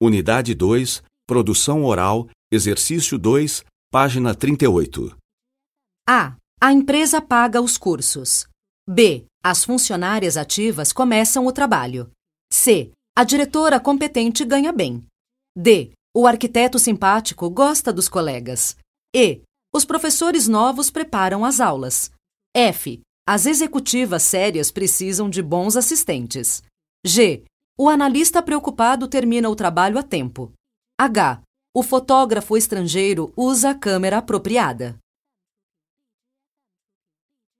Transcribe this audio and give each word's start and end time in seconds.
Unidade 0.00 0.54
2, 0.54 1.02
Produção 1.26 1.84
Oral, 1.84 2.28
Exercício 2.52 3.18
2, 3.18 3.64
página 3.90 4.32
38. 4.32 5.16
A. 6.08 6.36
A 6.60 6.72
empresa 6.72 7.20
paga 7.20 7.60
os 7.60 7.76
cursos. 7.76 8.46
B. 8.88 9.26
As 9.42 9.64
funcionárias 9.64 10.36
ativas 10.36 10.92
começam 10.92 11.48
o 11.48 11.52
trabalho. 11.52 12.12
C. 12.52 12.92
A 13.16 13.24
diretora 13.24 13.80
competente 13.80 14.44
ganha 14.44 14.70
bem. 14.70 15.04
D. 15.56 15.90
O 16.14 16.28
arquiteto 16.28 16.78
simpático 16.78 17.50
gosta 17.50 17.92
dos 17.92 18.08
colegas. 18.08 18.76
E. 19.12 19.42
Os 19.74 19.84
professores 19.84 20.46
novos 20.46 20.92
preparam 20.92 21.44
as 21.44 21.58
aulas. 21.58 22.12
F. 22.56 23.00
As 23.26 23.46
executivas 23.46 24.22
sérias 24.22 24.70
precisam 24.70 25.28
de 25.28 25.42
bons 25.42 25.74
assistentes. 25.76 26.62
G. 27.04 27.42
O 27.80 27.88
analista 27.88 28.42
preocupado 28.42 29.06
termina 29.06 29.48
o 29.48 29.54
trabalho 29.54 30.00
a 30.00 30.02
tempo. 30.02 30.52
H. 31.00 31.40
O 31.72 31.80
fotógrafo 31.80 32.56
estrangeiro 32.56 33.32
usa 33.36 33.70
a 33.70 33.74
câmera 33.74 34.18
apropriada. 34.18 34.98